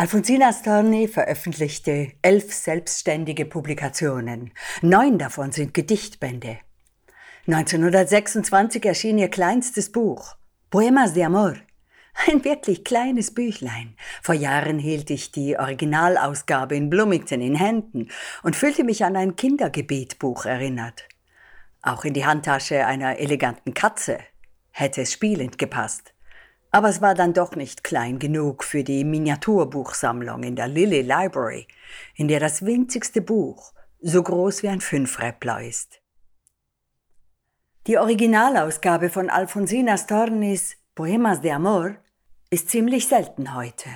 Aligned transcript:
Alfonsina 0.00 0.50
Storni 0.54 1.08
veröffentlichte 1.08 2.12
elf 2.22 2.54
selbstständige 2.54 3.44
Publikationen. 3.44 4.50
Neun 4.80 5.18
davon 5.18 5.52
sind 5.52 5.74
Gedichtbände. 5.74 6.56
1926 7.52 8.84
erschien 8.84 9.18
ihr 9.18 9.28
kleinstes 9.28 9.90
Buch, 9.90 10.36
Poemas 10.70 11.14
de 11.14 11.24
Amor. 11.24 11.54
Ein 12.28 12.44
wirklich 12.44 12.84
kleines 12.84 13.34
Büchlein. 13.34 13.96
Vor 14.22 14.36
Jahren 14.36 14.78
hielt 14.78 15.10
ich 15.10 15.32
die 15.32 15.58
Originalausgabe 15.58 16.76
in 16.76 16.90
Bloomington 16.90 17.40
in 17.40 17.56
Händen 17.56 18.08
und 18.44 18.54
fühlte 18.54 18.84
mich 18.84 19.04
an 19.04 19.16
ein 19.16 19.34
Kindergebetbuch 19.34 20.44
erinnert. 20.44 21.08
Auch 21.82 22.04
in 22.04 22.14
die 22.14 22.24
Handtasche 22.24 22.86
einer 22.86 23.18
eleganten 23.18 23.74
Katze 23.74 24.18
hätte 24.70 25.02
es 25.02 25.12
spielend 25.12 25.58
gepasst. 25.58 26.14
Aber 26.70 26.88
es 26.88 27.00
war 27.00 27.16
dann 27.16 27.32
doch 27.32 27.56
nicht 27.56 27.82
klein 27.82 28.20
genug 28.20 28.62
für 28.62 28.84
die 28.84 29.02
Miniaturbuchsammlung 29.02 30.44
in 30.44 30.54
der 30.54 30.68
Lilly 30.68 31.02
Library, 31.02 31.66
in 32.14 32.28
der 32.28 32.38
das 32.38 32.64
winzigste 32.64 33.22
Buch 33.22 33.72
so 34.00 34.22
groß 34.22 34.62
wie 34.62 34.68
ein 34.68 34.80
Fünfräppler 34.80 35.62
ist. 35.62 35.99
Die 37.86 37.96
Originalausgabe 37.96 39.08
von 39.08 39.30
Alfonsina 39.30 39.96
Stornis 39.96 40.76
Poemas 40.94 41.40
de 41.40 41.52
Amor 41.52 41.96
ist 42.50 42.68
ziemlich 42.68 43.08
selten 43.08 43.54
heute. 43.54 43.88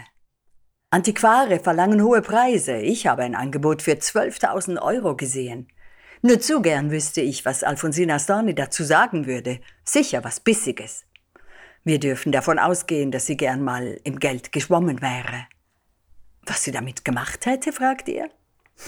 Antiquare 0.88 1.60
verlangen 1.60 2.02
hohe 2.02 2.22
Preise. 2.22 2.78
Ich 2.78 3.06
habe 3.06 3.24
ein 3.24 3.34
Angebot 3.34 3.82
für 3.82 3.92
12.000 3.92 4.80
Euro 4.80 5.16
gesehen. 5.16 5.68
Nur 6.22 6.40
zu 6.40 6.62
gern 6.62 6.90
wüsste 6.90 7.20
ich, 7.20 7.44
was 7.44 7.62
Alfonsina 7.62 8.18
Storni 8.18 8.54
dazu 8.54 8.84
sagen 8.84 9.26
würde. 9.26 9.60
Sicher 9.84 10.24
was 10.24 10.40
Bissiges. 10.40 11.04
Wir 11.84 12.00
dürfen 12.00 12.32
davon 12.32 12.58
ausgehen, 12.58 13.10
dass 13.10 13.26
sie 13.26 13.36
gern 13.36 13.62
mal 13.62 14.00
im 14.02 14.18
Geld 14.18 14.50
geschwommen 14.50 15.02
wäre. 15.02 15.46
Was 16.46 16.64
sie 16.64 16.72
damit 16.72 17.04
gemacht 17.04 17.44
hätte, 17.44 17.70
fragt 17.70 18.08
ihr? 18.08 18.30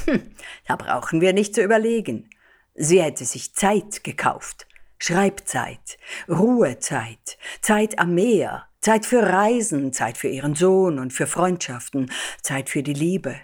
Hm, 0.07 0.35
da 0.67 0.77
brauchen 0.77 1.21
wir 1.21 1.35
nicht 1.35 1.55
zu 1.55 1.63
überlegen. 1.63 2.31
Sie 2.75 3.03
hätte 3.03 3.27
sich 3.27 3.55
Zeit 3.55 4.03
gekauft. 4.03 4.67
Schreibzeit, 4.99 5.99
Ruhezeit, 6.29 7.39
Zeit 7.61 7.99
am 7.99 8.15
Meer, 8.15 8.67
Zeit 8.81 9.05
für 9.05 9.23
Reisen, 9.23 9.93
Zeit 9.93 10.17
für 10.17 10.29
ihren 10.29 10.55
Sohn 10.55 10.99
und 10.99 11.13
für 11.13 11.27
Freundschaften, 11.27 12.11
Zeit 12.43 12.71
für 12.71 12.83
die 12.83 12.95
Liebe, 12.95 13.37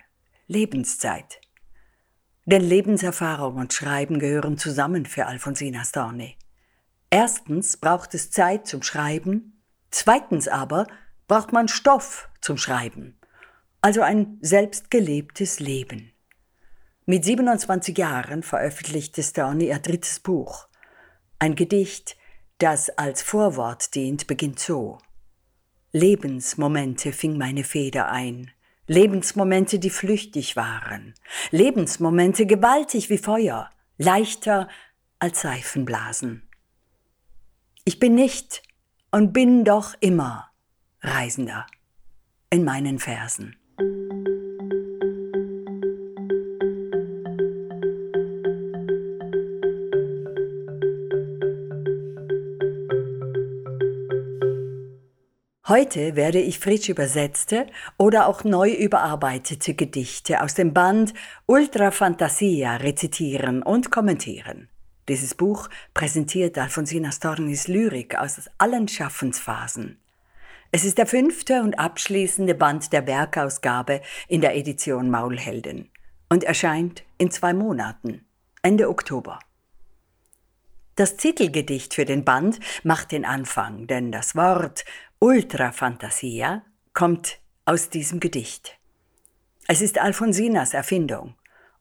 Lebenszeit. 0.47 1.41
Denn 2.47 2.63
Lebenserfahrung 2.63 3.57
und 3.57 3.73
Schreiben 3.73 4.19
gehören 4.19 4.59
zusammen 4.59 5.07
für 5.07 5.27
Alfonsina 5.27 5.85
Storni. 5.85 6.37
Erstens 7.11 7.77
braucht 7.77 8.15
es 8.15 8.31
Zeit 8.31 8.67
zum 8.67 8.83
Schreiben, 8.83 9.63
zweitens 9.91 10.49
aber 10.49 10.87
braucht 11.29 11.53
man 11.53 11.69
Stoff 11.69 12.29
zum 12.41 12.57
Schreiben, 12.57 13.19
also 13.81 14.03
ein 14.03 14.39
selbstgelebtes 14.41 15.61
Leben. 15.61 16.13
Mit 17.05 17.25
27 17.25 17.99
Jahren 17.99 18.43
veröffentlichte 18.43 19.23
Storni 19.23 19.69
ihr 19.69 19.79
drittes 19.79 20.21
Buch. 20.21 20.69
Ein 21.43 21.57
Gedicht, 21.57 22.17
das 22.59 22.89
als 22.89 23.21
Vorwort 23.21 23.97
dient, 23.97 24.29
beginnt 24.29 24.61
so. 24.61 24.99
Lebensmomente 25.91 27.11
fing 27.11 27.37
meine 27.37 27.65
Feder 27.65 28.13
ein, 28.13 28.53
Lebensmomente, 28.87 29.81
die 29.81 29.91
flüchtig 29.91 30.55
waren, 30.55 31.15
Lebensmomente 31.51 32.47
gewaltig 32.47 33.11
wie 33.11 33.19
Feuer, 33.19 33.71
leichter 33.99 34.69
als 35.19 35.41
Seifenblasen. 35.41 36.49
Ich 37.85 37.99
bin 37.99 38.15
nicht 38.15 38.63
und 39.11 39.33
bin 39.33 39.65
doch 39.65 39.95
immer 39.99 40.49
Reisender 41.01 41.67
in 42.51 42.63
meinen 42.63 43.01
Versen. 43.01 43.57
Heute 55.69 56.17
werde 56.17 56.41
ich 56.41 56.59
frisch 56.59 56.89
übersetzte 56.89 57.69
oder 57.97 58.27
auch 58.27 58.43
neu 58.43 58.73
überarbeitete 58.73 59.75
Gedichte 59.75 60.43
aus 60.43 60.55
dem 60.55 60.75
Band 60.75 61.15
Ultra 61.47 61.93
Fantasia 61.93 62.79
rezitieren 62.79 63.63
und 63.63 63.93
kommentieren. 63.93 64.69
Dieses 65.09 65.37
Buch 65.37 65.69
präsentiert 65.95 66.59
Alfonsina 66.59 67.13
Stornis 67.13 67.69
Lyrik 67.69 68.17
aus 68.17 68.41
allen 68.59 68.89
Schaffensphasen. 68.89 70.01
Es 70.73 70.85
ist 70.85 70.99
der 70.99 71.07
fünfte 71.07 71.63
und 71.63 71.79
abschließende 71.79 72.57
Band 72.57 72.93
der 72.93 73.07
Werkausgabe 73.07 74.01
in 74.27 74.41
der 74.41 74.57
Edition 74.57 75.11
Maulhelden 75.11 75.93
und 76.29 76.43
erscheint 76.43 77.05
in 77.19 77.31
zwei 77.31 77.55
Monaten, 77.55 78.27
Ende 78.63 78.89
Oktober. 78.89 79.39
Das 80.97 81.17
Titelgedicht 81.17 81.95
für 81.95 82.05
den 82.05 82.25
Band 82.25 82.59
macht 82.83 83.13
den 83.13 83.25
Anfang, 83.25 83.87
denn 83.87 84.13
das 84.13 84.35
Wort 84.35 84.85
Ultra 85.25 85.71
Fantasia 85.71 86.65
kommt 86.95 87.39
aus 87.65 87.91
diesem 87.91 88.19
Gedicht. 88.19 88.77
Es 89.69 89.81
ist 89.81 90.01
Alfonsinas 90.01 90.75
Erfindung 90.75 91.37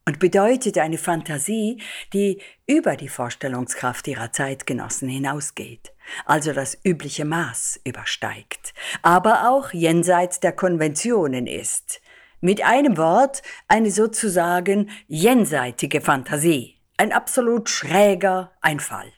und 0.06 0.20
bedeutet 0.20 0.78
eine 0.78 0.96
Fantasie, 0.96 1.82
die 2.12 2.40
über 2.68 2.94
die 2.94 3.08
Vorstellungskraft 3.08 4.06
ihrer 4.06 4.30
Zeitgenossen 4.30 5.08
hinausgeht, 5.08 5.92
also 6.24 6.52
das 6.52 6.78
übliche 6.84 7.24
Maß 7.24 7.80
übersteigt, 7.82 8.74
aber 9.02 9.50
auch 9.50 9.72
jenseits 9.72 10.38
der 10.38 10.52
Konventionen 10.52 11.48
ist. 11.48 12.00
Mit 12.40 12.64
einem 12.64 12.96
Wort 12.96 13.42
eine 13.66 13.90
sozusagen 13.90 14.88
jenseitige 15.08 16.00
Fantasie, 16.00 16.76
ein 16.96 17.10
absolut 17.10 17.68
schräger 17.68 18.52
Einfall. 18.60 19.12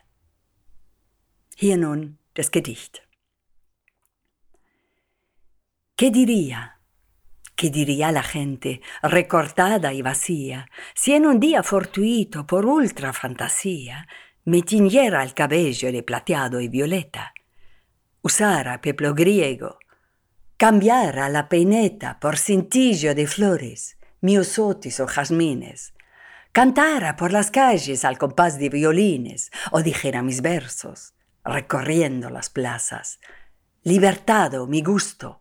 Hier 1.57 1.77
nun 1.77 2.17
das 2.33 2.51
Gedicht. 2.51 3.04
Che 5.97 6.11
diria 6.11 6.81
¿Qué 7.55 7.71
diría 7.71 8.11
la 8.11 8.25
gente, 8.25 8.81
recortada 9.01 9.93
y 9.93 10.03
vacía, 10.03 10.67
si 10.93 11.15
en 11.15 11.25
un 11.25 11.39
día 11.39 11.63
fortuito 11.63 12.49
por 12.49 12.67
ultra 12.67 13.13
fantasía 13.13 14.09
me 14.45 14.63
tiñera 14.63 15.23
el 15.23 15.35
cabello 15.35 15.93
de 15.93 16.03
plateado 16.03 16.61
y 16.61 16.67
violeta, 16.67 17.33
usara 18.23 18.81
peplo 18.81 19.15
griego, 19.15 19.79
cambiara 20.57 21.29
la 21.29 21.49
peineta 21.49 22.19
por 22.19 22.39
cintillo 22.39 23.15
de 23.15 23.29
flores, 23.29 23.97
miosotis 24.21 24.99
o 24.99 25.07
jazmines, 25.07 25.95
cantara 26.51 27.15
por 27.15 27.31
las 27.31 27.53
calles 27.53 28.05
al 28.05 28.19
compás 28.19 28.59
de 28.59 28.69
violines 28.69 29.53
o 29.71 29.81
dijera 29.81 30.23
mis 30.23 30.43
versos, 30.43 31.15
recorriendo 31.45 32.31
las 32.31 32.51
plazas, 32.51 33.21
libertado 33.85 34.67
mi 34.67 34.83
gusto, 34.83 35.39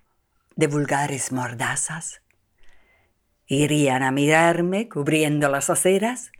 de 0.55 0.67
vulgares 0.67 1.31
mordazas? 1.31 2.21
¿Irían 3.45 4.03
a 4.03 4.11
mirarme 4.11 4.87
cubriendo 4.89 5.49
las 5.49 5.69
aceras? 5.69 6.31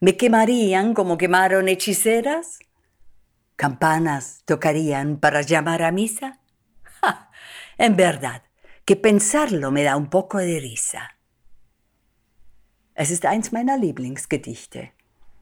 ¿Me 0.00 0.16
quemarían 0.16 0.94
como 0.94 1.18
quemaron 1.18 1.68
hechiceras? 1.68 2.58
¿Campanas 3.56 4.42
tocarían 4.44 5.18
para 5.18 5.42
llamar 5.42 5.82
a 5.82 5.92
misa? 5.92 6.40
En 7.78 7.96
verdad, 7.96 8.42
que 8.84 8.96
pensarlo 8.96 9.70
me 9.70 9.82
da 9.82 9.96
un 9.96 10.08
poco 10.08 10.38
de 10.38 10.58
risa. 10.60 11.16
Es 12.94 13.10
ist 13.10 13.24
eins 13.24 13.52
meiner 13.52 13.78
Lieblingsgedichte. 13.78 14.92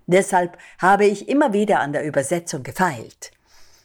Deshalb 0.07 0.57
habe 0.79 1.07
ich 1.07 1.29
immer 1.29 1.53
wieder 1.53 1.81
an 1.81 1.93
der 1.93 2.05
Übersetzung 2.05 2.63
gefeilt. 2.63 3.33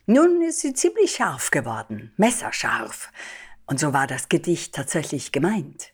Nun 0.06 0.42
ist 0.42 0.60
sie 0.60 0.74
ziemlich 0.74 1.16
scharf 1.16 1.50
geworden, 1.50 2.14
messerscharf. 2.18 3.12
Und 3.66 3.80
so 3.80 3.94
war 3.94 4.08
das 4.08 4.30
Gedicht 4.30 4.76
tatsächlich 4.76 5.32
gemeint. 5.32 5.92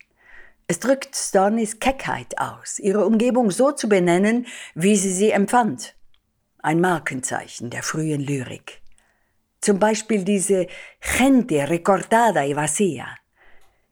Es 0.68 0.80
drückt 0.80 1.16
Stornys 1.16 1.80
Keckheit 1.80 2.38
aus, 2.38 2.80
ihre 2.80 3.06
Umgebung 3.06 3.52
so 3.52 3.72
zu 3.72 3.90
benennen, 3.90 4.48
wie 4.74 4.96
sie 4.96 5.12
sie 5.12 5.32
empfand. 5.32 5.96
Ein 6.60 6.80
Markenzeichen 6.80 7.70
der 7.70 7.84
frühen 7.84 8.22
Lyrik. 8.22 8.82
Zum 9.62 9.80
Beispiel 9.80 10.24
diese 10.24 10.68
Gente 11.00 11.70
recortada 11.70 12.46
y 12.46 12.56
vacía. 12.56 13.06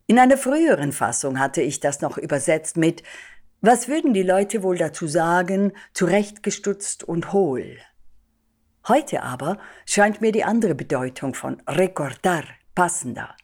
In 0.08 0.18
einer 0.18 0.38
früheren 0.38 0.92
Fassung 0.92 1.40
hatte 1.40 1.62
ich 1.62 1.80
das 1.80 2.02
noch 2.02 2.18
übersetzt 2.18 2.78
mit 2.78 3.04
Was 3.62 3.88
würden 3.88 4.14
die 4.14 4.24
Leute 4.24 4.64
wohl 4.64 4.78
dazu 4.78 5.06
sagen, 5.06 5.74
zurechtgestutzt 5.94 7.04
und 7.04 7.34
hohl? 7.34 7.78
Heute 8.88 9.22
aber 9.22 9.60
scheint 9.86 10.22
mir 10.22 10.32
die 10.32 10.46
andere 10.46 10.74
Bedeutung 10.74 11.34
von 11.34 11.62
recortar 11.68 12.46
passender, 12.74 13.36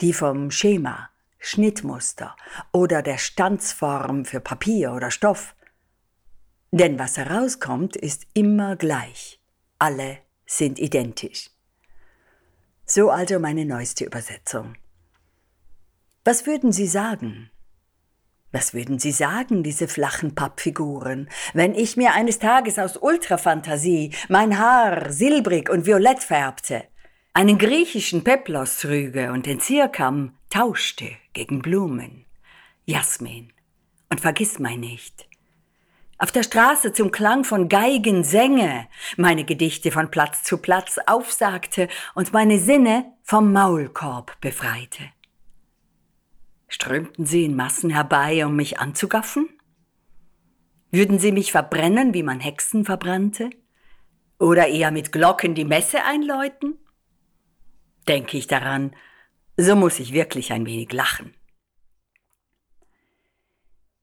die 0.00 0.12
vom 0.12 0.50
Schema, 0.50 1.10
Schnittmuster 1.38 2.36
oder 2.72 3.02
der 3.02 3.18
Stanzform 3.18 4.24
für 4.24 4.40
Papier 4.40 4.92
oder 4.92 5.10
Stoff. 5.10 5.54
Denn 6.72 6.98
was 6.98 7.16
herauskommt, 7.16 7.96
ist 7.96 8.26
immer 8.34 8.76
gleich. 8.76 9.40
Alle 9.78 10.18
sind 10.46 10.78
identisch. 10.78 11.50
So 12.84 13.10
also 13.10 13.38
meine 13.38 13.64
neueste 13.64 14.04
Übersetzung. 14.04 14.76
Was 16.24 16.46
würden 16.46 16.72
Sie 16.72 16.86
sagen? 16.86 17.50
Was 18.52 18.74
würden 18.74 18.98
Sie 18.98 19.12
sagen, 19.12 19.62
diese 19.62 19.86
flachen 19.86 20.34
Pappfiguren, 20.34 21.28
wenn 21.52 21.74
ich 21.74 21.96
mir 21.96 22.14
eines 22.14 22.38
Tages 22.38 22.78
aus 22.78 22.96
Ultrafantasie 22.96 24.14
mein 24.28 24.58
Haar 24.58 25.12
silbrig 25.12 25.68
und 25.68 25.84
violett 25.84 26.20
färbte, 26.20 26.84
einen 27.36 27.58
griechischen 27.58 28.24
Peplos 28.24 28.78
trüge 28.78 29.30
und 29.30 29.44
den 29.44 29.60
Zierkamm 29.60 30.32
tauschte 30.48 31.10
gegen 31.34 31.60
Blumen, 31.60 32.24
Jasmin 32.86 33.52
und 34.08 34.22
vergiss 34.22 34.58
mein 34.58 34.80
nicht, 34.80 35.28
auf 36.16 36.32
der 36.32 36.42
Straße 36.42 36.94
zum 36.94 37.10
Klang 37.10 37.44
von 37.44 37.68
Geigen 37.68 38.24
sänge, 38.24 38.88
meine 39.18 39.44
Gedichte 39.44 39.92
von 39.92 40.10
Platz 40.10 40.44
zu 40.44 40.56
Platz 40.56 40.98
aufsagte 41.06 41.88
und 42.14 42.32
meine 42.32 42.58
Sinne 42.58 43.12
vom 43.22 43.52
Maulkorb 43.52 44.40
befreite. 44.40 45.02
Strömten 46.68 47.26
sie 47.26 47.44
in 47.44 47.54
Massen 47.54 47.90
herbei, 47.90 48.46
um 48.46 48.56
mich 48.56 48.80
anzugaffen? 48.80 49.50
Würden 50.90 51.18
sie 51.18 51.32
mich 51.32 51.52
verbrennen, 51.52 52.14
wie 52.14 52.22
man 52.22 52.40
Hexen 52.40 52.86
verbrannte? 52.86 53.50
Oder 54.38 54.68
eher 54.68 54.90
mit 54.90 55.12
Glocken 55.12 55.54
die 55.54 55.66
Messe 55.66 56.02
einläuten? 56.02 56.78
Denke 58.08 58.36
ich 58.36 58.46
daran, 58.46 58.94
so 59.56 59.74
muss 59.74 59.98
ich 60.00 60.12
wirklich 60.12 60.52
ein 60.52 60.66
wenig 60.66 60.92
lachen. 60.92 61.34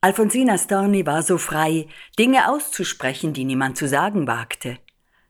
Alfonsina 0.02 0.58
Storni 0.58 1.06
war 1.06 1.24
so 1.24 1.38
frei, 1.38 1.88
Dinge 2.20 2.50
auszusprechen, 2.50 3.32
die 3.32 3.46
niemand 3.46 3.78
zu 3.78 3.88
sagen 3.88 4.28
wagte. 4.28 4.78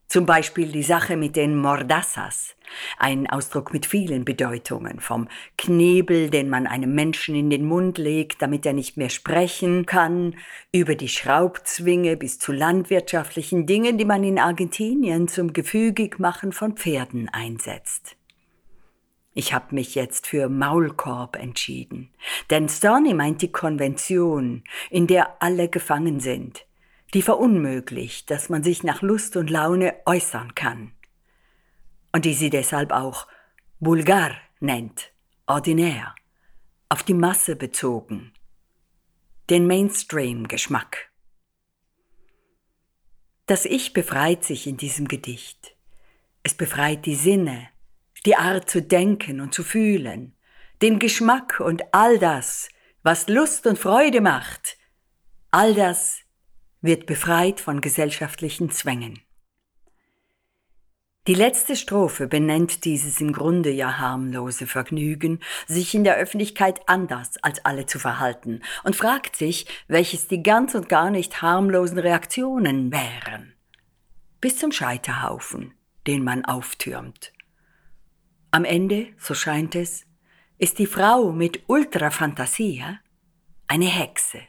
Zum 0.07 0.25
Beispiel 0.25 0.71
die 0.71 0.83
Sache 0.83 1.15
mit 1.15 1.35
den 1.35 1.55
Mordassas, 1.55 2.55
ein 2.97 3.29
Ausdruck 3.29 3.73
mit 3.73 3.85
vielen 3.85 4.25
Bedeutungen, 4.25 4.99
vom 4.99 5.27
Knebel, 5.57 6.29
den 6.29 6.49
man 6.49 6.67
einem 6.67 6.93
Menschen 6.93 7.35
in 7.35 7.49
den 7.49 7.65
Mund 7.65 7.97
legt, 7.97 8.41
damit 8.41 8.65
er 8.65 8.73
nicht 8.73 8.97
mehr 8.97 9.09
sprechen 9.09 9.85
kann, 9.85 10.35
über 10.71 10.95
die 10.95 11.07
Schraubzwinge 11.07 12.17
bis 12.17 12.39
zu 12.39 12.51
landwirtschaftlichen 12.51 13.65
Dingen, 13.65 13.97
die 13.97 14.05
man 14.05 14.23
in 14.23 14.39
Argentinien 14.39 15.27
zum 15.27 15.53
Gefügigmachen 15.53 16.51
von 16.51 16.77
Pferden 16.77 17.29
einsetzt. 17.29 18.15
Ich 19.33 19.53
habe 19.53 19.73
mich 19.73 19.95
jetzt 19.95 20.27
für 20.27 20.47
Maulkorb 20.47 21.35
entschieden, 21.35 22.11
denn 22.49 22.69
Storni 22.69 23.13
meint 23.13 23.41
die 23.41 23.51
Konvention, 23.51 24.63
in 24.91 25.07
der 25.07 25.41
alle 25.41 25.69
gefangen 25.69 26.19
sind, 26.19 26.67
die 27.13 27.23
verunmöglicht, 27.23 28.29
dass 28.29 28.49
man 28.49 28.63
sich 28.63 28.83
nach 28.83 29.01
Lust 29.01 29.35
und 29.35 29.49
Laune 29.49 29.95
äußern 30.05 30.53
kann. 30.53 30.91
Und 32.11 32.25
die 32.25 32.35
sie 32.35 32.51
deshalb 32.51 32.91
auch 32.91 33.27
vulgar 33.79 34.35
nennt, 34.59 35.11
ordinär, 35.47 36.13
auf 36.89 37.01
die 37.01 37.15
Masse 37.15 37.55
bezogen, 37.55 38.33
den 39.49 39.65
Mainstream-Geschmack. 39.65 41.09
Das 43.47 43.65
Ich 43.65 43.93
befreit 43.93 44.43
sich 44.43 44.67
in 44.67 44.77
diesem 44.77 45.07
Gedicht. 45.07 45.75
Es 46.43 46.53
befreit 46.53 47.05
die 47.05 47.15
Sinne, 47.15 47.67
die 48.25 48.35
Art 48.35 48.69
zu 48.69 48.81
denken 48.81 49.41
und 49.41 49.53
zu 49.53 49.63
fühlen, 49.63 50.35
den 50.81 50.99
Geschmack 50.99 51.59
und 51.59 51.81
all 51.93 52.19
das, 52.19 52.69
was 53.03 53.27
Lust 53.27 53.67
und 53.67 53.77
Freude 53.77 54.21
macht, 54.21 54.77
all 55.51 55.73
das 55.73 56.19
wird 56.81 57.05
befreit 57.05 57.59
von 57.59 57.81
gesellschaftlichen 57.81 58.69
Zwängen. 58.71 59.21
Die 61.25 61.35
letzte 61.35 61.77
Strophe 61.77 62.27
benennt 62.27 62.83
dieses 62.83 63.21
im 63.21 63.31
Grunde 63.31 63.71
ja 63.71 63.97
harmlose 63.97 64.67
Vergnügen, 64.67 65.39
sich 65.67 65.95
in 65.95 66.03
der 66.03 66.17
Öffentlichkeit 66.17 66.81
anders 66.87 67.37
als 67.41 67.63
alle 67.63 67.85
zu 67.85 67.97
verhalten 67.97 68.61
und 68.83 68.97
fragt 68.97 69.37
sich, 69.37 69.65
welches 69.87 70.27
die 70.27 70.43
ganz 70.43 70.75
und 70.75 70.89
gar 70.89 71.09
nicht 71.11 71.41
harmlosen 71.41 71.99
Reaktionen 71.99 72.91
wären. 72.91 73.53
Bis 74.41 74.57
zum 74.57 74.73
Scheiterhaufen, 74.73 75.73
den 76.07 76.25
man 76.25 76.43
auftürmt. 76.43 77.32
Am 78.55 78.65
Ende, 78.65 79.07
so 79.17 79.33
scheint 79.33 79.73
es, 79.73 80.05
ist 80.59 80.77
die 80.77 80.85
Frau 80.85 81.31
mit 81.31 81.63
Ultrafantasia 81.65 82.99
eine 83.67 83.85
Hexe. 83.85 84.41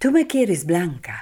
Tu 0.00 0.10
me 0.10 0.26
quieres 0.26 0.66
blanca. 0.66 1.12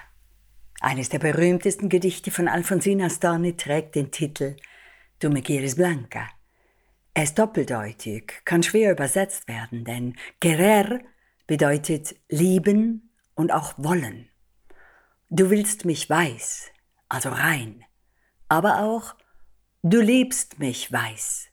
Eines 0.80 1.08
der 1.08 1.18
berühmtesten 1.18 1.88
Gedichte 1.88 2.30
von 2.30 2.46
Alfonsina 2.46 3.10
Storni 3.10 3.56
trägt 3.56 3.96
den 3.96 4.12
Titel 4.12 4.54
Tu 5.18 5.28
me 5.28 5.42
quieres 5.42 5.74
blanca. 5.74 6.35
Er 7.16 7.22
ist 7.22 7.38
doppeldeutig, 7.38 8.42
kann 8.44 8.62
schwer 8.62 8.92
übersetzt 8.92 9.48
werden, 9.48 9.86
denn 9.86 10.16
querer 10.38 11.00
bedeutet 11.46 12.14
lieben 12.28 13.10
und 13.34 13.52
auch 13.52 13.72
wollen. 13.78 14.28
Du 15.30 15.48
willst 15.48 15.86
mich 15.86 16.10
weiß, 16.10 16.66
also 17.08 17.30
rein, 17.30 17.82
aber 18.48 18.80
auch 18.80 19.14
du 19.82 19.98
liebst 19.98 20.58
mich 20.58 20.92
weiß, 20.92 21.48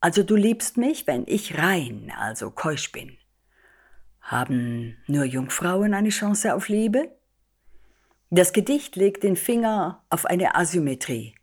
also 0.00 0.22
du 0.22 0.36
liebst 0.36 0.76
mich, 0.76 1.06
wenn 1.06 1.24
ich 1.26 1.56
rein, 1.56 2.12
also 2.14 2.50
keusch 2.50 2.92
bin. 2.92 3.16
Haben 4.20 4.98
nur 5.06 5.24
Jungfrauen 5.24 5.94
eine 5.94 6.10
Chance 6.10 6.54
auf 6.54 6.68
Liebe? 6.68 7.10
Das 8.28 8.52
Gedicht 8.52 8.96
legt 8.96 9.22
den 9.22 9.36
Finger 9.36 10.04
auf 10.10 10.26
eine 10.26 10.56
Asymmetrie. 10.56 11.34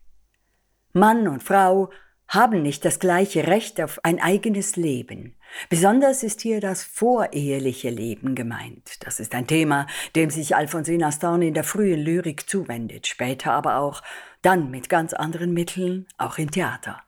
Mann 0.92 1.26
und 1.26 1.42
Frau 1.42 1.90
haben 2.28 2.62
nicht 2.62 2.84
das 2.84 2.98
gleiche 2.98 3.46
Recht 3.46 3.80
auf 3.80 4.00
ein 4.02 4.20
eigenes 4.20 4.76
Leben. 4.76 5.36
Besonders 5.68 6.22
ist 6.22 6.40
hier 6.40 6.60
das 6.60 6.82
voreheliche 6.82 7.90
Leben 7.90 8.34
gemeint. 8.34 9.04
Das 9.04 9.20
ist 9.20 9.34
ein 9.34 9.46
Thema, 9.46 9.86
dem 10.16 10.30
sich 10.30 10.56
Alfonsina 10.56 11.12
Storni 11.12 11.48
in 11.48 11.54
der 11.54 11.64
frühen 11.64 12.00
Lyrik 12.00 12.48
zuwendet, 12.48 13.06
später 13.06 13.52
aber 13.52 13.76
auch, 13.76 14.02
dann 14.42 14.70
mit 14.70 14.88
ganz 14.88 15.12
anderen 15.12 15.52
Mitteln, 15.52 16.06
auch 16.18 16.38
im 16.38 16.50
Theater. 16.50 17.02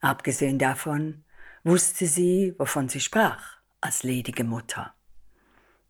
Abgesehen 0.00 0.58
davon 0.58 1.24
wusste 1.64 2.06
sie, 2.06 2.54
wovon 2.58 2.88
sie 2.88 3.00
sprach, 3.00 3.58
als 3.80 4.02
ledige 4.02 4.44
Mutter. 4.44 4.94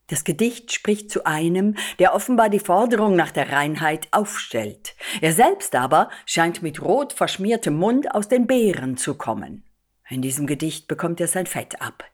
Das 0.08 0.24
Gedicht 0.24 0.72
spricht 0.72 1.10
zu 1.10 1.24
einem, 1.24 1.76
der 1.98 2.14
offenbar 2.14 2.48
die 2.48 2.58
Forderung 2.58 3.14
nach 3.14 3.30
der 3.30 3.52
Reinheit 3.52 4.08
aufstellt. 4.10 4.96
Er 5.20 5.32
selbst 5.32 5.74
aber 5.74 6.10
scheint 6.24 6.62
mit 6.62 6.82
rot 6.82 7.12
verschmiertem 7.12 7.76
Mund 7.76 8.14
aus 8.14 8.28
den 8.28 8.46
Beeren 8.46 8.96
zu 8.96 9.16
kommen. 9.16 9.64
In 10.08 10.22
diesem 10.22 10.46
Gedicht 10.46 10.88
bekommt 10.88 11.20
er 11.20 11.28
sein 11.28 11.46
Fett 11.46 11.80
ab. 11.82 12.04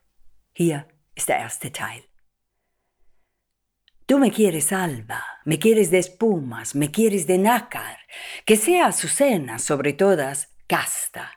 Hier 0.52 0.86
ist 1.14 1.28
der 1.28 1.38
erste 1.38 1.70
Teil. 1.70 2.02
Tú 4.06 4.18
me 4.18 4.30
quieres 4.30 4.70
alba, 4.72 5.24
me 5.46 5.58
quieres 5.58 5.90
de 5.90 5.98
espumas, 5.98 6.74
me 6.74 6.90
quieres 6.90 7.26
de 7.26 7.38
nácar, 7.38 7.96
que 8.44 8.56
sea 8.56 8.88
azucena 8.88 9.58
sobre 9.58 9.94
todas 9.94 10.50
casta, 10.66 11.30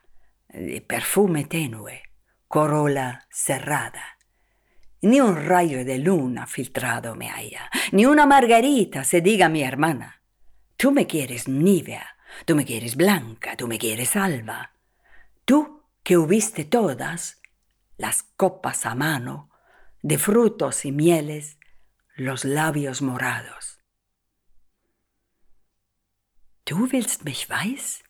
de 0.50 0.82
perfume 0.82 1.46
tenue, 1.46 2.02
corola 2.50 3.26
cerrada. 3.32 4.17
Ni 5.02 5.22
un 5.22 5.36
rayo 5.36 5.86
de 5.86 6.00
luna 6.00 6.48
filtrado 6.48 7.16
me 7.16 7.30
haya, 7.30 7.70
ni 7.92 8.06
una 8.06 8.26
margarita 8.26 9.04
se 9.04 9.22
diga 9.22 9.48
mi 9.48 9.62
hermana. 9.62 10.22
Tú 10.76 10.92
me 10.92 11.06
quieres 11.06 11.48
nívea, 11.48 12.18
tú 12.46 12.56
me 12.56 12.66
quieres 12.66 12.96
blanca, 12.96 13.56
tú 13.56 13.68
me 13.68 13.78
quieres 13.78 14.16
alba. 14.16 14.72
Tú 15.46 15.84
que 16.04 16.18
hubiste 16.18 16.66
todas 16.66 17.42
las 17.98 18.24
copas 18.24 18.86
a 18.86 18.96
mano, 18.96 19.52
de 20.02 20.18
frutos 20.18 20.86
y 20.86 20.92
mieles, 20.92 21.58
los 22.16 22.46
labios 22.46 23.02
morados. 23.02 23.80
Du 26.66 26.90
willst 26.92 27.24
mich 27.24 27.50
weiß? 27.50 28.04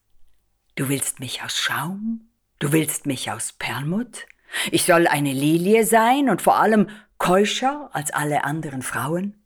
Du 0.75 0.87
willst 0.89 1.19
mich 1.19 1.43
aus 1.43 1.55
Schaum? 1.57 2.31
Du 2.59 2.71
willst 2.71 3.05
mich 3.05 3.29
aus 3.29 3.53
Perlmutt? 3.53 4.25
Ich 4.71 4.83
soll 4.83 5.07
eine 5.07 5.33
Lilie 5.33 5.85
sein 5.85 6.29
und 6.29 6.41
vor 6.41 6.57
allem 6.59 6.89
keuscher 7.17 7.89
als 7.93 8.11
alle 8.11 8.43
anderen 8.43 8.81
Frauen? 8.81 9.43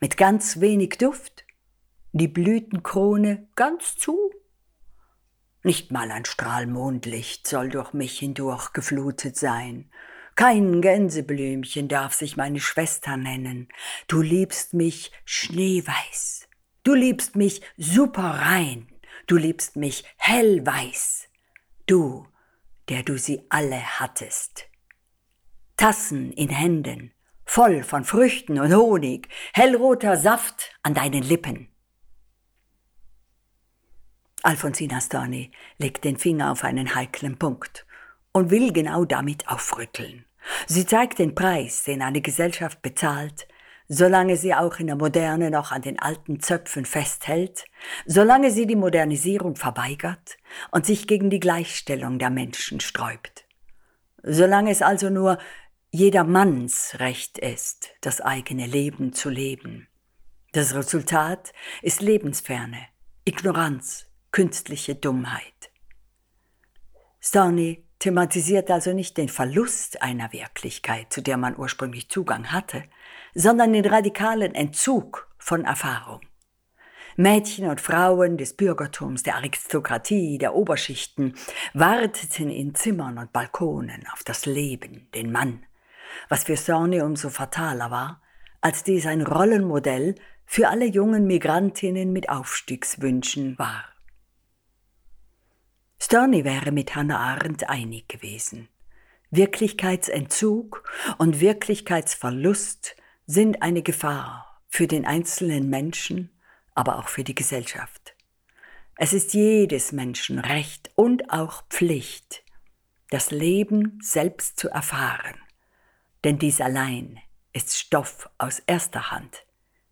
Mit 0.00 0.16
ganz 0.16 0.60
wenig 0.60 0.98
Duft? 0.98 1.44
Die 2.12 2.28
Blütenkrone 2.28 3.48
ganz 3.54 3.96
zu? 3.96 4.32
Nicht 5.62 5.92
mal 5.92 6.10
ein 6.10 6.24
Strahl 6.24 6.66
Mondlicht 6.66 7.46
soll 7.46 7.68
durch 7.68 7.92
mich 7.92 8.18
hindurch 8.18 8.72
geflutet 8.72 9.36
sein. 9.36 9.90
Kein 10.34 10.80
Gänseblümchen 10.80 11.88
darf 11.88 12.14
sich 12.14 12.36
meine 12.36 12.58
Schwester 12.58 13.16
nennen. 13.16 13.68
Du 14.08 14.22
liebst 14.22 14.74
mich 14.74 15.12
schneeweiß. 15.24 16.48
Du 16.82 16.94
liebst 16.94 17.36
mich 17.36 17.62
superrein. 17.76 18.88
Du 19.26 19.36
liebst 19.36 19.76
mich 19.76 20.04
hellweiß. 20.16 21.28
Du, 21.86 22.26
der 22.92 23.02
du 23.02 23.16
sie 23.16 23.40
alle 23.48 24.00
hattest. 24.00 24.68
Tassen 25.78 26.30
in 26.30 26.50
Händen, 26.50 27.14
voll 27.46 27.82
von 27.84 28.04
Früchten 28.04 28.60
und 28.60 28.76
Honig, 28.76 29.28
hellroter 29.54 30.18
Saft 30.18 30.78
an 30.82 30.92
deinen 30.92 31.22
Lippen. 31.22 31.68
Alfonsina 34.42 35.00
Storni 35.00 35.52
legt 35.78 36.04
den 36.04 36.18
Finger 36.18 36.52
auf 36.52 36.64
einen 36.64 36.94
heiklen 36.94 37.38
Punkt 37.38 37.86
und 38.32 38.50
will 38.50 38.74
genau 38.74 39.06
damit 39.06 39.48
aufrütteln. 39.48 40.26
Sie 40.66 40.84
zeigt 40.84 41.18
den 41.18 41.34
Preis, 41.34 41.84
den 41.84 42.02
eine 42.02 42.20
Gesellschaft 42.20 42.82
bezahlt, 42.82 43.48
solange 43.94 44.38
sie 44.38 44.54
auch 44.54 44.78
in 44.78 44.86
der 44.86 44.96
Moderne 44.96 45.50
noch 45.50 45.70
an 45.70 45.82
den 45.82 45.98
alten 45.98 46.40
Zöpfen 46.40 46.86
festhält, 46.86 47.66
solange 48.06 48.50
sie 48.50 48.66
die 48.66 48.74
Modernisierung 48.74 49.54
verweigert 49.54 50.38
und 50.70 50.86
sich 50.86 51.06
gegen 51.06 51.28
die 51.28 51.40
Gleichstellung 51.40 52.18
der 52.18 52.30
Menschen 52.30 52.80
sträubt. 52.80 53.44
Solange 54.22 54.70
es 54.70 54.80
also 54.80 55.10
nur 55.10 55.36
jedermanns 55.90 57.00
Recht 57.00 57.36
ist, 57.36 57.90
das 58.00 58.22
eigene 58.22 58.66
Leben 58.66 59.12
zu 59.12 59.28
leben. 59.28 59.88
Das 60.52 60.74
Resultat 60.74 61.52
ist 61.82 62.00
Lebensferne, 62.00 62.78
Ignoranz, 63.26 64.06
künstliche 64.30 64.94
Dummheit. 64.94 65.70
Storni 67.20 67.84
thematisiert 67.98 68.70
also 68.70 68.94
nicht 68.94 69.18
den 69.18 69.28
Verlust 69.28 70.00
einer 70.00 70.32
Wirklichkeit, 70.32 71.12
zu 71.12 71.20
der 71.20 71.36
man 71.36 71.58
ursprünglich 71.58 72.08
Zugang 72.08 72.52
hatte, 72.52 72.84
sondern 73.34 73.72
den 73.72 73.86
radikalen 73.86 74.54
Entzug 74.54 75.28
von 75.38 75.64
Erfahrung. 75.64 76.20
Mädchen 77.16 77.68
und 77.68 77.80
Frauen 77.80 78.38
des 78.38 78.54
Bürgertums, 78.54 79.22
der 79.22 79.36
Aristokratie, 79.36 80.38
der 80.38 80.54
Oberschichten 80.54 81.34
warteten 81.74 82.50
in 82.50 82.74
Zimmern 82.74 83.18
und 83.18 83.32
Balkonen 83.32 84.06
auf 84.12 84.24
das 84.24 84.46
Leben, 84.46 85.08
den 85.14 85.30
Mann, 85.30 85.64
was 86.28 86.44
für 86.44 86.56
Sorne 86.56 87.04
umso 87.04 87.28
fataler 87.28 87.90
war, 87.90 88.22
als 88.60 88.84
dies 88.84 89.06
ein 89.06 89.22
Rollenmodell 89.22 90.14
für 90.46 90.68
alle 90.68 90.86
jungen 90.86 91.26
Migrantinnen 91.26 92.12
mit 92.12 92.28
Aufstiegswünschen 92.28 93.58
war. 93.58 93.84
Storni 95.98 96.44
wäre 96.44 96.72
mit 96.72 96.96
Hannah 96.96 97.20
Arendt 97.20 97.68
einig 97.68 98.08
gewesen. 98.08 98.68
Wirklichkeitsentzug 99.30 100.82
und 101.18 101.40
Wirklichkeitsverlust 101.40 102.96
sind 103.26 103.62
eine 103.62 103.82
Gefahr 103.82 104.60
für 104.68 104.86
den 104.86 105.06
einzelnen 105.06 105.68
Menschen, 105.68 106.30
aber 106.74 106.98
auch 106.98 107.08
für 107.08 107.24
die 107.24 107.34
Gesellschaft. 107.34 108.14
Es 108.96 109.12
ist 109.12 109.34
jedes 109.34 109.92
Menschen 109.92 110.38
Recht 110.38 110.90
und 110.94 111.30
auch 111.30 111.62
Pflicht, 111.68 112.44
das 113.10 113.30
Leben 113.30 113.98
selbst 114.02 114.58
zu 114.58 114.68
erfahren, 114.68 115.36
denn 116.24 116.38
dies 116.38 116.60
allein 116.60 117.18
ist 117.52 117.78
Stoff 117.78 118.28
aus 118.38 118.60
erster 118.60 119.10
Hand, 119.10 119.44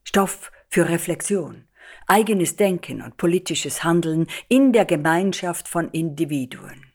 Stoff 0.04 0.50
für 0.68 0.88
Reflexion, 0.88 1.68
eigenes 2.06 2.56
Denken 2.56 3.02
und 3.02 3.16
politisches 3.16 3.84
Handeln 3.84 4.26
in 4.48 4.72
der 4.72 4.84
Gemeinschaft 4.84 5.68
von 5.68 5.90
Individuen. 5.90 6.89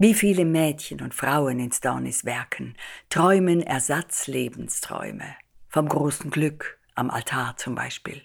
Wie 0.00 0.14
viele 0.14 0.46
Mädchen 0.46 1.02
und 1.02 1.12
Frauen 1.12 1.60
in 1.60 1.70
Stornis 1.70 2.24
Werken 2.24 2.74
träumen 3.10 3.60
Ersatzlebensträume, 3.60 5.36
vom 5.68 5.90
großen 5.90 6.30
Glück 6.30 6.78
am 6.94 7.10
Altar 7.10 7.58
zum 7.58 7.74
Beispiel. 7.74 8.22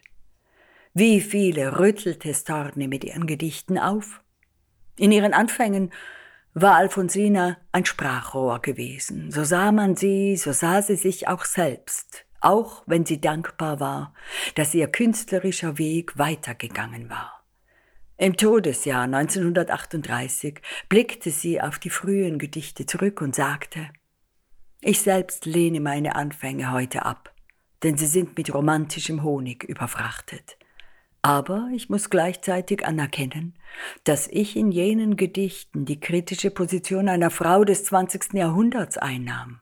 Wie 0.94 1.20
viele 1.20 1.78
rüttelte 1.78 2.34
Storni 2.34 2.88
mit 2.88 3.04
ihren 3.04 3.28
Gedichten 3.28 3.78
auf? 3.78 4.22
In 4.96 5.12
ihren 5.12 5.34
Anfängen 5.34 5.92
war 6.54 6.76
Alfonsina 6.76 7.58
ein 7.74 7.84
Sprachrohr 7.84 8.62
gewesen. 8.62 9.30
So 9.30 9.44
sah 9.44 9.74
man 9.74 9.98
sie, 9.98 10.38
so 10.38 10.54
sah 10.54 10.82
sie 10.82 10.96
sich 10.96 11.28
auch 11.28 11.44
selbst 11.44 12.26
auch 12.46 12.84
wenn 12.86 13.06
sie 13.06 13.20
dankbar 13.20 13.80
war, 13.80 14.14
dass 14.54 14.76
ihr 14.76 14.88
künstlerischer 14.88 15.80
Weg 15.80 16.18
weitergegangen 16.20 17.10
war. 17.10 17.35
Im 18.18 18.38
Todesjahr 18.38 19.04
1938 19.04 20.62
blickte 20.88 21.32
sie 21.32 21.60
auf 21.60 21.80
die 21.80 21.90
frühen 21.90 22.40
Gedichte 22.40 22.86
zurück 22.86 23.22
und 23.22 23.36
sagte, 23.36 23.90
ich 24.80 25.02
selbst 25.02 25.46
lehne 25.46 25.82
meine 25.82 26.16
Anfänge 26.16 26.72
heute 26.72 27.06
ab, 27.06 27.34
denn 27.84 27.98
sie 27.98 28.06
sind 28.06 28.38
mit 28.38 28.54
romantischem 28.54 29.22
Honig 29.24 29.66
überfrachtet. 29.66 30.58
Aber 31.22 31.70
ich 31.74 31.90
muss 31.90 32.10
gleichzeitig 32.10 32.86
anerkennen, 32.86 33.56
dass 34.06 34.28
ich 34.28 34.56
in 34.56 34.72
jenen 34.72 35.18
Gedichten 35.18 35.84
die 35.84 36.00
kritische 36.00 36.52
Position 36.52 37.10
einer 37.10 37.32
Frau 37.32 37.66
des 37.66 37.84
20. 37.84 38.34
Jahrhunderts 38.34 38.98
einnahm. 38.98 39.60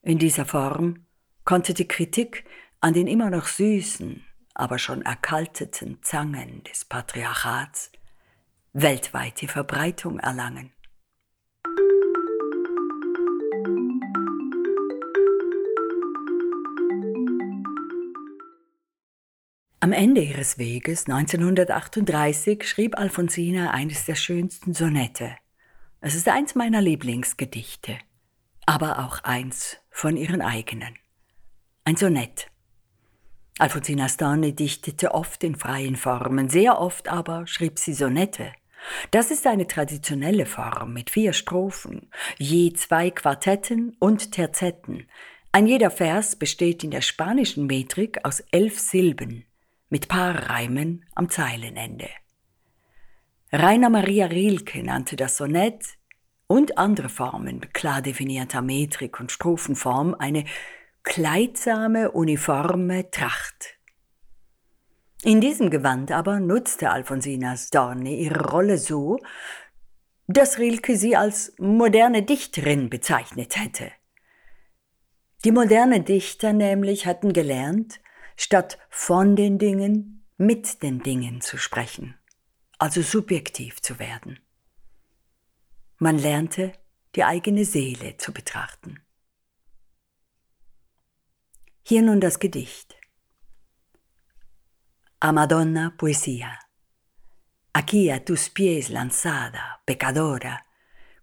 In 0.00 0.18
dieser 0.18 0.46
Form 0.46 1.04
konnte 1.44 1.74
die 1.74 1.88
Kritik 1.88 2.44
an 2.80 2.94
den 2.94 3.08
immer 3.08 3.28
noch 3.28 3.46
süßen, 3.46 4.24
aber 4.54 4.78
schon 4.78 5.02
erkalteten 5.02 6.02
Zangen 6.02 6.62
des 6.64 6.84
Patriarchats 6.84 7.90
weltweite 8.72 9.48
Verbreitung 9.48 10.18
erlangen. 10.18 10.72
Am 19.80 19.92
Ende 19.92 20.22
ihres 20.22 20.58
Weges 20.58 21.08
1938 21.08 22.62
schrieb 22.68 22.96
Alfonsina 22.96 23.72
eines 23.72 24.04
der 24.04 24.14
schönsten 24.14 24.74
Sonette. 24.74 25.34
Es 26.00 26.14
ist 26.14 26.28
eins 26.28 26.54
meiner 26.54 26.80
Lieblingsgedichte, 26.80 27.98
aber 28.64 29.00
auch 29.00 29.24
eins 29.24 29.78
von 29.90 30.16
ihren 30.16 30.40
eigenen. 30.40 30.94
Ein 31.84 31.96
Sonett. 31.96 32.51
Alfonsina 33.62 34.08
Stane 34.08 34.54
dichtete 34.54 35.14
oft 35.14 35.44
in 35.44 35.54
freien 35.54 35.94
Formen, 35.94 36.48
sehr 36.48 36.80
oft 36.80 37.06
aber 37.06 37.46
schrieb 37.46 37.78
sie 37.78 37.94
Sonette. 37.94 38.52
Das 39.12 39.30
ist 39.30 39.46
eine 39.46 39.68
traditionelle 39.68 40.46
Form 40.46 40.92
mit 40.92 41.10
vier 41.10 41.32
Strophen, 41.32 42.10
je 42.38 42.72
zwei 42.72 43.12
Quartetten 43.12 43.94
und 44.00 44.32
Terzetten. 44.32 45.06
Ein 45.52 45.68
jeder 45.68 45.92
Vers 45.92 46.34
besteht 46.34 46.82
in 46.82 46.90
der 46.90 47.02
spanischen 47.02 47.68
Metrik 47.68 48.18
aus 48.24 48.40
elf 48.50 48.80
Silben, 48.80 49.44
mit 49.90 50.08
Paarreimen 50.08 51.04
am 51.14 51.30
Zeilenende. 51.30 52.08
Rainer 53.52 53.90
Maria 53.90 54.26
Rilke 54.26 54.82
nannte 54.82 55.14
das 55.14 55.36
Sonett 55.36 55.84
und 56.48 56.78
andere 56.78 57.08
Formen 57.08 57.60
klar 57.72 58.02
definierter 58.02 58.60
Metrik 58.60 59.20
und 59.20 59.30
Strophenform 59.30 60.16
eine 60.18 60.46
kleidsame, 61.02 62.10
uniforme 62.10 63.10
Tracht. 63.10 63.78
In 65.24 65.40
diesem 65.40 65.70
Gewand 65.70 66.10
aber 66.10 66.40
nutzte 66.40 66.90
Alfonsina 66.90 67.56
Storni 67.56 68.20
ihre 68.20 68.50
Rolle 68.50 68.78
so, 68.78 69.18
dass 70.26 70.58
Rilke 70.58 70.96
sie 70.96 71.16
als 71.16 71.52
moderne 71.58 72.22
Dichterin 72.22 72.90
bezeichnet 72.90 73.56
hätte. 73.56 73.92
Die 75.44 75.52
moderne 75.52 76.02
Dichter 76.02 76.52
nämlich 76.52 77.06
hatten 77.06 77.32
gelernt, 77.32 78.00
statt 78.36 78.78
von 78.88 79.36
den 79.36 79.58
Dingen 79.58 80.24
mit 80.36 80.82
den 80.82 81.02
Dingen 81.02 81.40
zu 81.40 81.58
sprechen, 81.58 82.16
also 82.78 83.02
subjektiv 83.02 83.80
zu 83.80 83.98
werden. 83.98 84.38
Man 85.98 86.18
lernte, 86.18 86.72
die 87.14 87.24
eigene 87.24 87.64
Seele 87.64 88.16
zu 88.16 88.32
betrachten. 88.32 89.00
Hier 91.84 92.02
nun 92.02 92.20
das 92.20 92.38
Gedicht. 92.38 92.94
A 95.18 95.32
Madonna 95.32 95.96
Poesía. 95.98 96.60
Aquí 97.72 98.08
a 98.08 98.24
tus 98.24 98.50
pies 98.50 98.88
lanzada, 98.88 99.82
pecadora, 99.84 100.66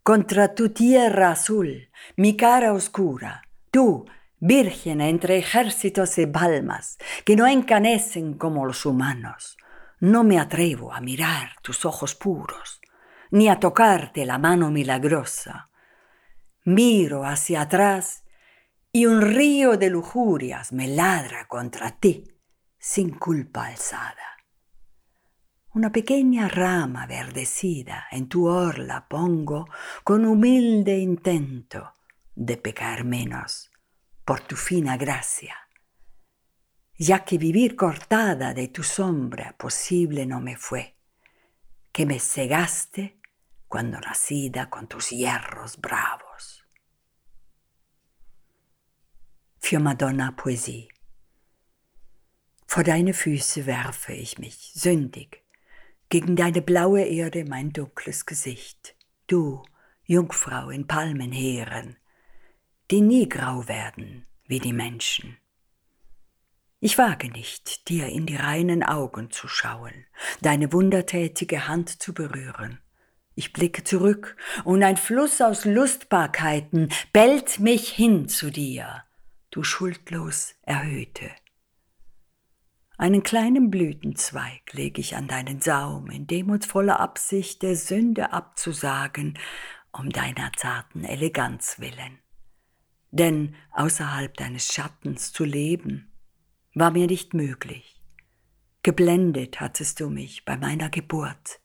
contra 0.03 0.53
tu 0.55 0.69
tierra 0.69 1.31
azul, 1.31 1.89
mi 2.17 2.35
cara 2.35 2.73
oscura, 2.73 3.41
tú, 3.71 4.05
virgen 4.39 4.99
entre 4.99 5.37
ejércitos 5.37 6.17
de 6.17 6.27
palmas 6.27 6.97
que 7.23 7.37
no 7.37 7.47
encanecen 7.47 8.33
como 8.33 8.65
los 8.65 8.85
humanos, 8.85 9.55
no 10.01 10.25
me 10.25 10.39
atrevo 10.39 10.91
a 10.91 10.99
mirar 10.99 11.55
tus 11.61 11.85
ojos 11.85 12.15
puros, 12.15 12.81
ni 13.31 13.47
a 13.47 13.61
tocarte 13.61 14.25
la 14.25 14.37
mano 14.37 14.71
milagrosa. 14.71 15.69
Miro 16.65 17.23
hacia 17.23 17.61
atrás 17.61 18.25
y 18.91 19.05
un 19.05 19.21
río 19.21 19.77
de 19.77 19.89
lujurias 19.89 20.73
me 20.73 20.87
ladra 20.87 21.47
contra 21.47 21.99
ti 21.99 22.25
sin 22.77 23.11
culpa 23.11 23.67
alzada. 23.67 24.15
una 25.73 25.91
pequeña 25.91 26.47
rama 26.47 27.05
verdecida 27.05 28.07
en 28.11 28.27
tu 28.27 28.47
orla 28.47 29.07
pongo 29.07 29.67
con 30.03 30.25
humilde 30.25 30.97
intento 30.97 31.93
de 32.35 32.57
pecar 32.57 33.03
menos 33.03 33.69
por 34.25 34.41
tu 34.41 34.55
fina 34.55 34.97
gracia, 34.97 35.55
ya 36.97 37.23
que 37.23 37.37
vivir 37.37 37.75
cortada 37.75 38.53
de 38.53 38.67
tu 38.69 38.83
sombra 38.83 39.55
posible 39.57 40.25
no 40.25 40.41
me 40.41 40.57
fue, 40.57 40.97
que 41.91 42.05
me 42.05 42.19
cegaste 42.19 43.19
cuando 43.67 43.99
nacida 43.99 44.69
con 44.69 44.87
tus 44.87 45.09
hierros 45.09 45.77
bravos. 45.77 46.28
Für 49.69 49.79
Madonna 49.79 50.31
Poesie. 50.31 50.89
Vor 52.65 52.83
deine 52.83 53.13
Füße 53.13 53.67
werfe 53.67 54.13
ich 54.13 54.39
mich, 54.39 54.71
sündig, 54.73 55.43
gegen 56.09 56.35
deine 56.35 56.63
blaue 56.63 57.03
Erde 57.03 57.45
mein 57.45 57.71
dunkles 57.71 58.25
Gesicht, 58.25 58.95
du, 59.27 59.61
Jungfrau 60.05 60.71
in 60.71 60.87
Palmenheeren, 60.87 61.97
die 62.89 63.01
nie 63.01 63.29
grau 63.29 63.67
werden 63.67 64.25
wie 64.47 64.57
die 64.57 64.73
Menschen. 64.73 65.37
Ich 66.79 66.97
wage 66.97 67.29
nicht, 67.29 67.89
dir 67.89 68.07
in 68.07 68.25
die 68.25 68.37
reinen 68.37 68.81
Augen 68.81 69.29
zu 69.29 69.47
schauen, 69.47 70.07
deine 70.41 70.73
wundertätige 70.73 71.67
Hand 71.67 72.01
zu 72.01 72.15
berühren. 72.15 72.79
Ich 73.35 73.53
blicke 73.53 73.83
zurück, 73.83 74.35
und 74.63 74.81
ein 74.81 74.97
Fluss 74.97 75.39
aus 75.41 75.63
Lustbarkeiten 75.63 76.89
bellt 77.13 77.59
mich 77.59 77.89
hin 77.89 78.27
zu 78.29 78.49
dir, 78.49 79.03
du 79.51 79.63
schuldlos 79.63 80.55
Erhöhte. 80.61 81.31
Einen 82.97 83.23
kleinen 83.23 83.71
Blütenzweig 83.71 84.73
leg 84.73 84.99
ich 84.99 85.15
an 85.15 85.27
deinen 85.27 85.61
Saum, 85.61 86.09
in 86.09 86.27
demutsvoller 86.27 86.99
Absicht 86.99 87.61
der 87.61 87.75
Sünde 87.75 88.33
abzusagen, 88.33 89.39
um 89.93 90.09
deiner 90.09 90.51
zarten 90.57 91.05
Eleganz 91.05 91.79
willen. 91.79 92.19
Denn 93.11 93.55
außerhalb 93.71 94.35
deines 94.35 94.67
Schattens 94.67 95.31
zu 95.31 95.45
leben, 95.45 96.11
war 96.75 96.91
mir 96.91 97.07
nicht 97.07 97.33
möglich. 97.33 98.01
Geblendet 98.83 99.59
hattest 99.59 99.99
du 99.99 100.09
mich 100.09 100.45
bei 100.45 100.57
meiner 100.57 100.89
Geburt 100.89 101.59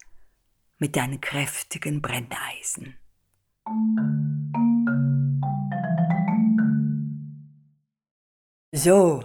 mit 0.78 0.96
deinen 0.96 1.20
kräftigen 1.20 2.00
Brenneisen. 2.00 2.96
So, 8.76 9.22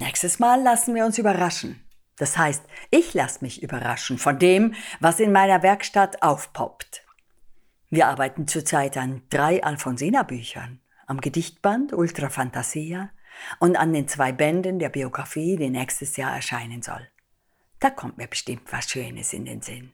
Nächstes 0.00 0.38
Mal 0.38 0.62
lassen 0.62 0.94
wir 0.94 1.04
uns 1.04 1.18
überraschen. 1.18 1.84
Das 2.16 2.36
heißt, 2.36 2.64
ich 2.90 3.14
lasse 3.14 3.44
mich 3.44 3.62
überraschen 3.62 4.18
von 4.18 4.38
dem, 4.38 4.74
was 5.00 5.20
in 5.20 5.32
meiner 5.32 5.62
Werkstatt 5.62 6.22
aufpoppt. 6.22 7.04
Wir 7.90 8.08
arbeiten 8.08 8.48
zurzeit 8.48 8.96
an 8.96 9.22
drei 9.30 9.62
Alfonsina-Büchern, 9.62 10.80
am 11.06 11.20
Gedichtband 11.20 11.92
Ultra 11.92 12.28
Fantasia 12.28 13.10
und 13.60 13.76
an 13.76 13.92
den 13.92 14.08
zwei 14.08 14.32
Bänden 14.32 14.78
der 14.78 14.88
Biografie, 14.88 15.56
die 15.56 15.70
nächstes 15.70 16.16
Jahr 16.16 16.34
erscheinen 16.34 16.82
soll. 16.82 17.08
Da 17.80 17.90
kommt 17.90 18.16
mir 18.16 18.28
bestimmt 18.28 18.72
was 18.72 18.90
Schönes 18.90 19.32
in 19.32 19.44
den 19.44 19.60
Sinn. 19.60 19.92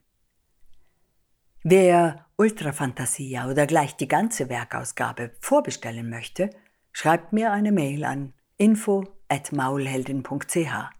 Wer 1.62 2.26
Ultra 2.36 2.72
Fantasia 2.72 3.48
oder 3.50 3.66
gleich 3.66 3.96
die 3.96 4.08
ganze 4.08 4.48
Werkausgabe 4.48 5.32
vorbestellen 5.40 6.08
möchte, 6.08 6.50
schreibt 6.92 7.32
mir 7.32 7.52
eine 7.52 7.72
Mail 7.72 8.04
an 8.04 8.32
info 8.60 9.04
at 9.28 9.52
maulheldin.ch. 9.52 10.90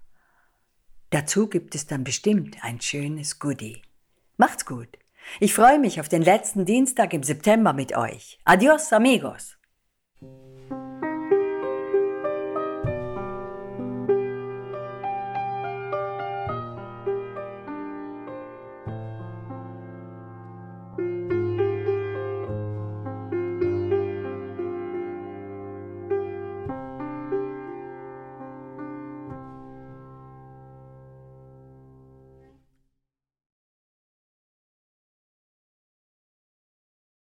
Dazu 1.10 1.48
gibt 1.48 1.74
es 1.74 1.86
dann 1.86 2.04
bestimmt 2.04 2.56
ein 2.62 2.80
schönes 2.80 3.38
Goodie. 3.38 3.82
Macht's 4.36 4.64
gut. 4.64 4.88
Ich 5.38 5.52
freue 5.52 5.78
mich 5.78 6.00
auf 6.00 6.08
den 6.08 6.22
letzten 6.22 6.64
Dienstag 6.64 7.12
im 7.12 7.22
September 7.22 7.72
mit 7.72 7.94
euch. 7.96 8.38
Adios, 8.44 8.92
amigos. 8.92 9.59